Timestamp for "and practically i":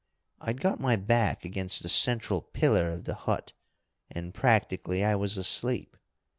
4.09-5.13